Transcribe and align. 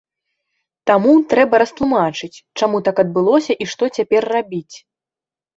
Таму 0.91 1.11
трэба 1.33 1.59
растлумачыць, 1.63 2.31
чаму 2.61 2.77
так 2.87 2.95
адбылося 3.05 3.53
і 3.67 3.71
што 3.75 3.83
цяпер 3.99 4.21
рабіць. 4.39 4.75